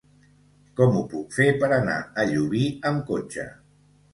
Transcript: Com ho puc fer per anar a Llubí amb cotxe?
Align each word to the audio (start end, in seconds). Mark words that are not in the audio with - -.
Com 0.79 0.95
ho 0.99 1.03
puc 1.11 1.35
fer 1.35 1.47
per 1.65 1.69
anar 1.77 1.99
a 2.23 2.27
Llubí 2.33 2.65
amb 2.93 3.05
cotxe? 3.13 3.47